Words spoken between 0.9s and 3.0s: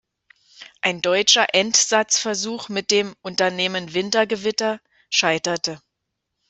deutscher Entsatzversuch mit